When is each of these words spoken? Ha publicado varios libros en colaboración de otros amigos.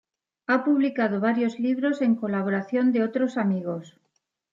Ha 0.47 0.63
publicado 0.63 1.19
varios 1.19 1.59
libros 1.59 2.01
en 2.01 2.15
colaboración 2.15 2.91
de 2.91 3.03
otros 3.03 3.37
amigos. 3.37 3.99